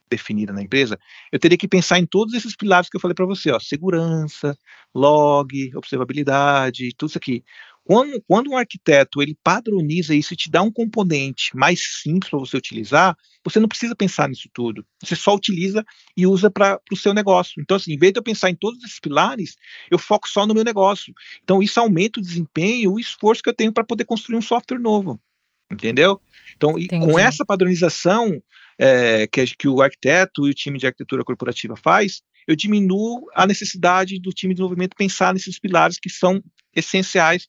[0.09, 0.97] definida na empresa,
[1.31, 4.55] eu teria que pensar em todos esses pilares que eu falei para você, ó, segurança,
[4.93, 7.43] log, observabilidade, tudo isso aqui.
[7.85, 12.39] Quando, quando um arquiteto ele padroniza isso e te dá um componente mais simples para
[12.39, 14.85] você utilizar, você não precisa pensar nisso tudo.
[15.03, 15.83] Você só utiliza
[16.15, 17.61] e usa para o seu negócio.
[17.61, 19.57] Então, assim, em vez de eu pensar em todos esses pilares,
[19.91, 21.13] eu foco só no meu negócio.
[21.43, 24.79] Então, isso aumenta o desempenho, o esforço que eu tenho para poder construir um software
[24.79, 25.19] novo.
[25.69, 26.21] Entendeu?
[26.55, 28.41] Então, com essa padronização
[28.77, 33.47] é, que, que o arquiteto e o time de arquitetura corporativa faz, eu diminuo a
[33.47, 36.43] necessidade do time de desenvolvimento pensar nesses pilares que são
[36.75, 37.47] essenciais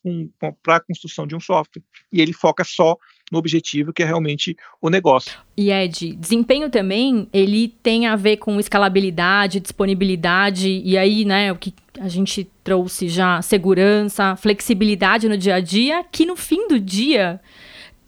[0.62, 1.82] para a construção de um software.
[2.12, 2.96] E ele foca só
[3.32, 5.38] no objetivo que é realmente o negócio.
[5.56, 11.56] E Ed, desempenho também, ele tem a ver com escalabilidade, disponibilidade, e aí, né, o
[11.56, 16.78] que a gente trouxe já, segurança, flexibilidade no dia a dia, que no fim do
[16.78, 17.40] dia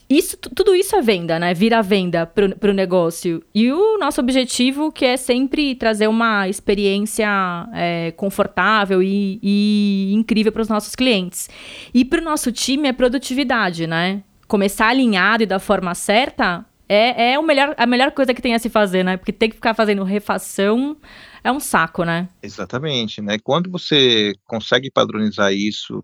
[0.09, 1.53] isso, tudo isso é venda, né?
[1.53, 3.43] Vira venda para o negócio.
[3.55, 7.29] E o nosso objetivo que é sempre trazer uma experiência
[7.75, 11.51] é, confortável e, e incrível para os nossos clientes.
[11.93, 14.23] E para o nosso time é produtividade, né?
[14.47, 18.55] Começar alinhado e da forma certa é, é o melhor, a melhor coisa que tem
[18.55, 19.17] a se fazer, né?
[19.17, 20.97] Porque ter que ficar fazendo refação
[21.43, 22.29] é um saco, né?
[22.43, 23.39] Exatamente, né?
[23.43, 26.03] Quando você consegue padronizar isso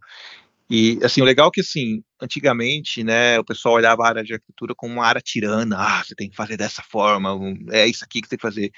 [0.75, 4.33] e, assim, o legal é que, assim, antigamente, né, o pessoal olhava a área de
[4.33, 7.29] arquitetura como uma área tirana, ah, você tem que fazer dessa forma,
[7.71, 8.73] é isso aqui que você tem que fazer.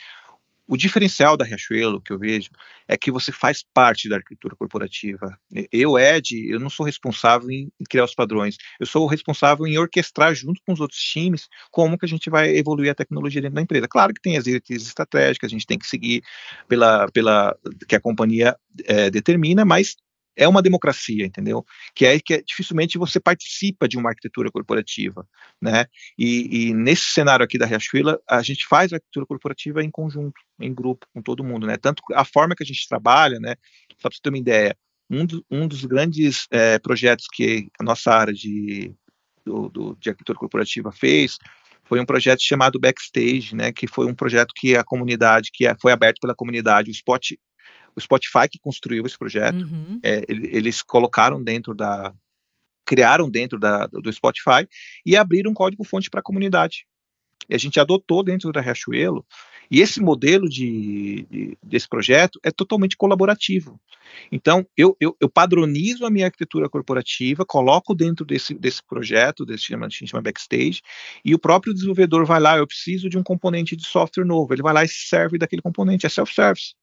[0.66, 2.50] O diferencial da Riachuelo, que eu vejo,
[2.88, 5.38] é que você faz parte da arquitetura corporativa.
[5.70, 10.34] Eu, Ed, eu não sou responsável em criar os padrões, eu sou responsável em orquestrar
[10.34, 13.62] junto com os outros times como que a gente vai evoluir a tecnologia dentro da
[13.62, 13.86] empresa.
[13.86, 16.24] Claro que tem as diretrizes estratégicas, a gente tem que seguir
[16.66, 19.94] pela, pela que a companhia é, determina, mas
[20.36, 21.64] é uma democracia, entendeu?
[21.94, 25.26] Que é que é, dificilmente você participa de uma arquitetura corporativa,
[25.60, 25.86] né?
[26.18, 30.40] E, e, nesse cenário aqui da Riachuelo, a gente faz a arquitetura corporativa em conjunto,
[30.60, 31.76] em grupo, com todo mundo, né?
[31.76, 33.54] Tanto a forma que a gente trabalha, né?
[33.98, 34.76] Só para você ter uma ideia,
[35.10, 38.94] um, do, um dos grandes é, projetos que a nossa área de,
[39.44, 41.38] do, do, de arquitetura corporativa fez
[41.86, 43.72] foi um projeto chamado Backstage, né?
[43.72, 47.22] Que foi um projeto que a comunidade, que é, foi aberto pela comunidade, o Spot
[47.96, 49.56] o Spotify que construiu esse projeto.
[49.56, 50.00] Uhum.
[50.02, 52.14] É, eles colocaram dentro da.
[52.84, 54.68] criaram dentro da, do Spotify
[55.04, 56.86] e abriram um código-fonte para a comunidade.
[57.48, 59.24] E a gente adotou dentro da Riachuelo.
[59.70, 63.80] E esse modelo de, de, desse projeto é totalmente colaborativo.
[64.30, 69.64] Então, eu, eu, eu, padronizo a minha arquitetura corporativa, coloco dentro desse, desse projeto, desse
[69.64, 70.80] chama, chama Backstage,
[71.24, 74.62] e o próprio desenvolvedor vai lá, eu preciso de um componente de software novo, ele
[74.62, 76.74] vai lá e serve daquele componente, é self-service.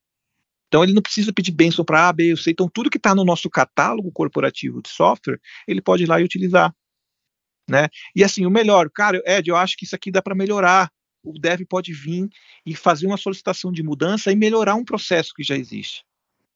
[0.71, 2.51] Então ele não precisa pedir bênção para A, B, C.
[2.51, 6.23] Então tudo que está no nosso catálogo corporativo de software, ele pode ir lá e
[6.23, 6.73] utilizar.
[7.69, 7.89] Né?
[8.15, 10.89] E assim, o melhor, cara, Ed, eu acho que isso aqui dá para melhorar.
[11.21, 12.29] O dev pode vir
[12.65, 16.05] e fazer uma solicitação de mudança e melhorar um processo que já existe.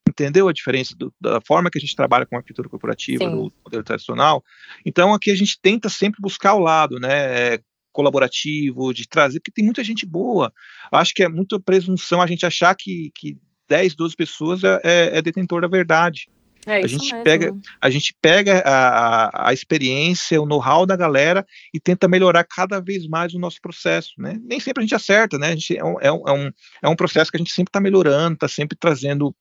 [0.08, 3.51] Entendeu a diferença do, da forma que a gente trabalha com a arquitetura corporativa, no
[3.65, 4.41] modelo tradicional?
[4.86, 7.60] Então aqui a gente tenta sempre buscar o lado, né?
[7.91, 10.51] colaborativo, de trazer, porque tem muita gente boa.
[10.91, 15.17] Acho que é muita presunção a gente achar que, que 10, 12 pessoas é, é,
[15.17, 16.28] é detentor da verdade.
[16.65, 17.23] É a, gente mesmo.
[17.23, 22.80] pega, a gente pega a, a experiência, o know-how da galera e tenta melhorar cada
[22.80, 24.13] vez mais o nosso processo.
[24.17, 24.39] Né?
[24.43, 25.49] Nem sempre a gente acerta, né?
[25.49, 26.51] A gente, é, um, é, um,
[26.84, 29.36] é um é processo que a gente sempre está melhorando, está sempre trazendo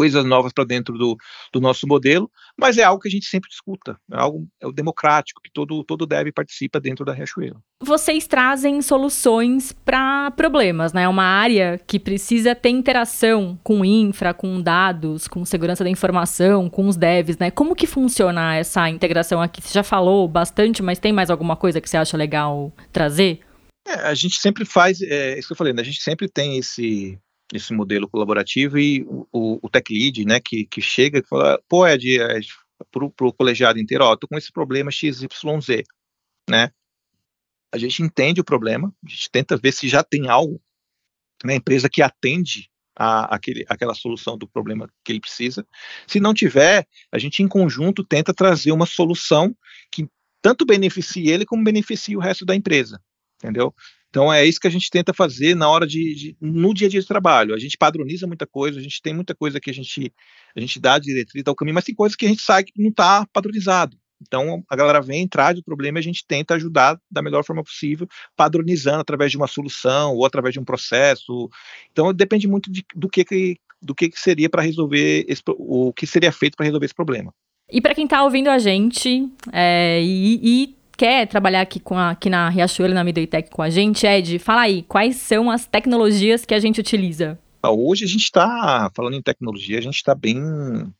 [0.00, 1.14] coisas novas para dentro do,
[1.52, 4.72] do nosso modelo, mas é algo que a gente sempre discuta, é algo é o
[4.72, 7.62] democrático, que todo, todo dev participa dentro da Riachuelo.
[7.82, 11.02] Vocês trazem soluções para problemas, né?
[11.02, 16.70] É uma área que precisa ter interação com infra, com dados, com segurança da informação,
[16.70, 17.50] com os devs, né?
[17.50, 19.60] Como que funciona essa integração aqui?
[19.60, 23.40] Você já falou bastante, mas tem mais alguma coisa que você acha legal trazer?
[23.86, 25.82] É, a gente sempre faz, é, isso que eu falei, né?
[25.82, 27.18] a gente sempre tem esse
[27.52, 31.60] esse modelo colaborativo e o, o, o tech lead, né, que, que chega e fala,
[31.68, 32.40] pô, Ed, é,
[32.90, 35.26] pro, pro colegiado inteiro, ó, tô com esse problema XYZ,
[36.48, 36.70] né,
[37.72, 40.60] a gente entende o problema, a gente tenta ver se já tem algo
[41.44, 45.66] na empresa que atende a, aquele, aquela solução do problema que ele precisa.
[46.06, 49.56] Se não tiver, a gente em conjunto tenta trazer uma solução
[49.90, 50.08] que
[50.42, 53.00] tanto beneficie ele como beneficie o resto da empresa,
[53.36, 53.74] entendeu?
[54.10, 56.90] Então é isso que a gente tenta fazer na hora de, de, no dia a
[56.90, 57.54] dia de trabalho.
[57.54, 60.12] A gente padroniza muita coisa, a gente tem muita coisa que a gente
[60.54, 62.82] a gente dá diretriz, dá o caminho, mas tem coisas que a gente sabe que
[62.82, 63.96] não está padronizado.
[64.20, 67.62] Então a galera vem, traz o problema e a gente tenta ajudar da melhor forma
[67.62, 71.48] possível, padronizando através de uma solução ou através de um processo.
[71.92, 75.92] Então depende muito de, do que, que do que, que seria para resolver esse, o
[75.94, 77.32] que seria feito para resolver esse problema.
[77.72, 82.10] E para quem está ouvindo a gente é, e, e quer trabalhar aqui, com a,
[82.10, 85.66] aqui na Riachuelo, na Midway Tech com a gente, Ed, fala aí, quais são as
[85.66, 87.38] tecnologias que a gente utiliza?
[87.62, 90.38] Ah, hoje a gente está, falando em tecnologia, a gente está bem,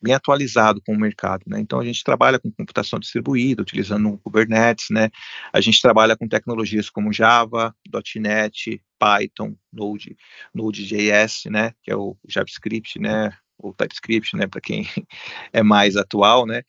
[0.00, 1.60] bem atualizado com o mercado, né?
[1.60, 5.10] Então a gente trabalha com computação distribuída, utilizando o Kubernetes, né?
[5.52, 7.74] A gente trabalha com tecnologias como Java,
[8.16, 10.16] .NET, Python, Node,
[10.54, 11.74] Node.js, né?
[11.82, 13.34] Que é o JavaScript, né?
[13.58, 14.46] O TypeScript, né?
[14.46, 14.86] Para quem
[15.52, 16.62] é mais atual, né?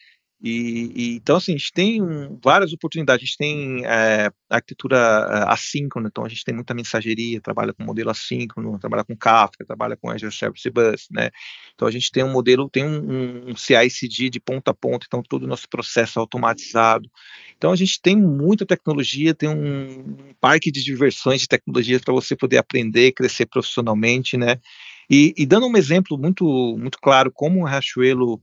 [0.43, 2.01] E, e, então, assim, a gente tem
[2.43, 3.21] várias oportunidades.
[3.21, 7.83] A gente tem é, arquitetura é, assíncrona, então a gente tem muita mensageria, trabalha com
[7.83, 11.29] modelo assíncrono, trabalha com Kafka, trabalha com Azure Service Bus, né?
[11.75, 15.21] Então a gente tem um modelo, tem um, um CI/CD de ponta a ponta, então
[15.21, 17.07] todo o nosso processo é automatizado.
[17.55, 22.35] Então a gente tem muita tecnologia, tem um parque de diversões de tecnologias para você
[22.35, 24.59] poder aprender, crescer profissionalmente, né?
[25.09, 26.45] E, e, dando um exemplo muito
[26.77, 28.41] muito claro como o Riachuelo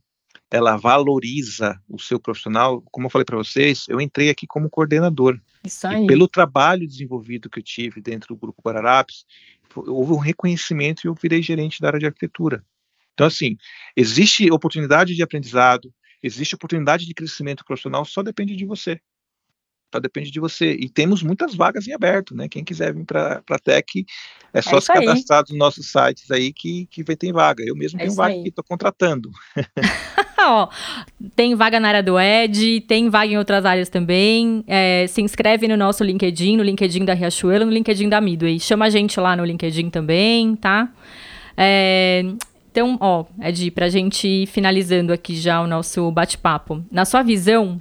[0.51, 2.83] ela valoriza o seu profissional.
[2.91, 5.39] Como eu falei para vocês, eu entrei aqui como coordenador.
[5.65, 6.05] Isso aí.
[6.05, 9.27] E pelo trabalho desenvolvido que eu tive dentro do Grupo Guararapes,
[9.75, 12.65] houve um reconhecimento e eu virei gerente da área de arquitetura.
[13.13, 13.57] Então, assim,
[13.97, 19.01] existe oportunidade de aprendizado, existe oportunidade de crescimento profissional, só depende de você.
[19.93, 20.73] Só depende de você.
[20.73, 22.47] E temos muitas vagas em aberto, né?
[22.49, 24.05] Quem quiser vir para a Tech,
[24.53, 27.65] é só é se cadastrar nos nossos sites aí que, que vai ter vaga.
[27.67, 28.43] Eu mesmo é tenho vaga aí.
[28.43, 29.31] que estou contratando.
[30.41, 30.69] Ó,
[31.35, 34.65] tem vaga na área do Ed, tem vaga em outras áreas também.
[34.67, 38.61] É, se inscreve no nosso LinkedIn, no LinkedIn da Riachuelo, no LinkedIn da Midway.
[38.61, 40.91] Chama a gente lá no LinkedIn também, tá?
[41.57, 42.25] É,
[42.71, 46.85] então, ó, Ed, pra gente ir finalizando aqui já o nosso bate-papo.
[46.91, 47.81] Na sua visão,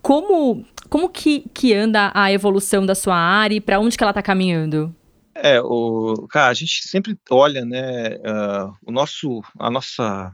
[0.00, 4.12] como, como que, que anda a evolução da sua área e para onde que ela
[4.12, 4.94] está caminhando?
[5.34, 10.32] É, o, cara, a gente sempre olha, né, uh, o nosso, a nossa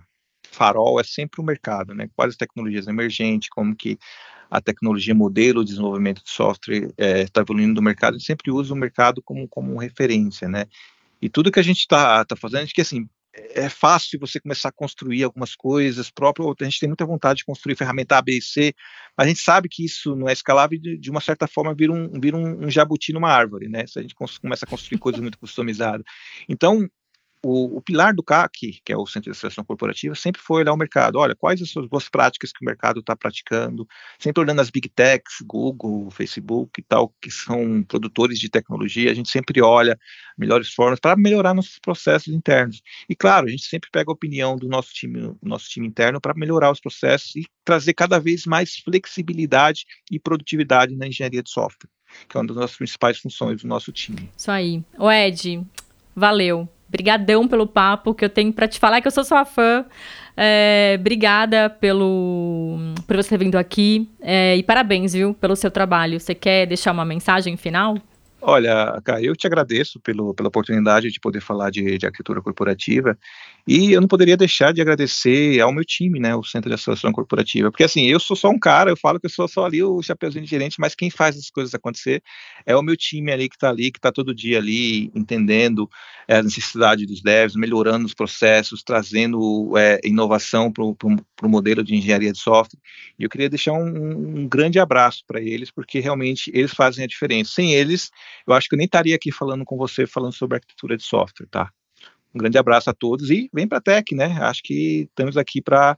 [0.54, 3.98] farol é sempre o mercado, né, quais as tecnologias emergentes, como que
[4.50, 8.50] a tecnologia modelo de desenvolvimento de software está é, tá evoluindo no mercado, a sempre
[8.50, 10.66] usa o mercado como, como referência, né,
[11.20, 14.72] e tudo que a gente está tá fazendo, que assim, é fácil você começar a
[14.72, 18.42] construir algumas coisas próprias, a gente tem muita vontade de construir ferramenta A, B e
[18.42, 18.72] C,
[19.16, 21.92] mas a gente sabe que isso não é escalável e de, uma certa forma vira
[21.92, 25.38] um, vira um jabuti numa árvore, né, se a gente começa a construir coisas muito
[25.38, 26.04] customizadas.
[26.48, 26.88] Então,
[27.44, 30.72] o, o, pilar do CAC, que é o Centro de Seleção Corporativa, sempre foi olhar
[30.72, 31.18] o mercado.
[31.18, 33.86] Olha, quais as suas boas práticas que o mercado está praticando,
[34.18, 39.14] sempre olhando as big techs, Google, Facebook e tal, que são produtores de tecnologia, a
[39.14, 39.98] gente sempre olha
[40.38, 42.82] melhores formas para melhorar nossos processos internos.
[43.08, 46.34] E claro, a gente sempre pega a opinião do nosso time, nosso time interno para
[46.34, 51.90] melhorar os processos e trazer cada vez mais flexibilidade e produtividade na engenharia de software,
[52.28, 54.30] que é uma das nossas principais funções do nosso time.
[54.36, 54.82] Isso aí.
[54.98, 55.64] O Ed,
[56.14, 56.68] valeu.
[56.94, 59.84] Brigadão pelo papo que eu tenho para te falar que eu sou sua fã.
[60.36, 66.20] É, obrigada pelo por você ter vindo aqui é, e parabéns, viu, pelo seu trabalho.
[66.20, 67.98] Você quer deixar uma mensagem final?
[68.40, 73.18] Olha, Kai, eu te agradeço pelo, pela oportunidade de poder falar de, de, arquitetura corporativa
[73.66, 77.12] e eu não poderia deixar de agradecer ao meu time, né, o Centro de Associação
[77.12, 79.82] Corporativa, porque assim, eu sou só um cara, eu falo que eu sou só ali
[79.82, 82.22] o chapeuzinho de gerente, mas quem faz as coisas acontecer
[82.66, 85.88] é o meu time ali que está ali, que está todo dia ali entendendo
[86.28, 91.94] é, a necessidade dos devs, melhorando os processos, trazendo é, inovação para o modelo de
[91.94, 92.80] engenharia de software.
[93.18, 97.06] E eu queria deixar um, um grande abraço para eles, porque realmente eles fazem a
[97.06, 97.52] diferença.
[97.54, 98.10] Sem eles,
[98.46, 101.46] eu acho que eu nem estaria aqui falando com você, falando sobre arquitetura de software,
[101.50, 101.70] tá?
[102.34, 104.36] Um grande abraço a todos e vem para a Tech, né?
[104.40, 105.96] Acho que estamos aqui para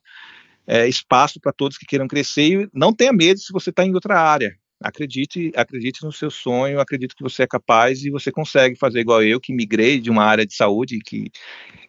[0.67, 3.95] é, espaço para todos que queiram crescer e não tenha medo se você está em
[3.95, 4.57] outra área.
[4.79, 9.23] Acredite, acredite no seu sonho, acredito que você é capaz e você consegue fazer igual
[9.23, 11.31] eu, que migrei de uma área de saúde que,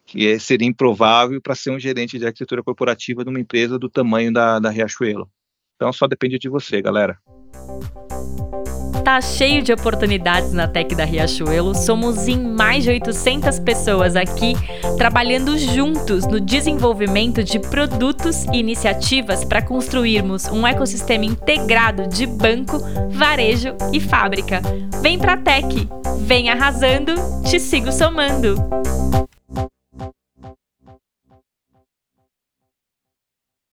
[0.06, 3.90] que é, seria improvável para ser um gerente de arquitetura corporativa de uma empresa do
[3.90, 5.30] tamanho da, da Riachuelo.
[5.76, 7.20] Então só depende de você, galera
[9.08, 11.74] tá cheio de oportunidades na Tech da Riachuelo.
[11.74, 14.54] Somos em mais de 800 pessoas aqui
[14.98, 22.80] trabalhando juntos no desenvolvimento de produtos e iniciativas para construirmos um ecossistema integrado de banco,
[23.10, 24.62] varejo e fábrica.
[25.02, 25.88] Vem pra Tech,
[26.20, 27.14] vem arrasando,
[27.50, 28.58] te sigo somando.